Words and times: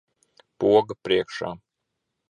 Poga 0.63 0.97
priekšā. 1.09 1.55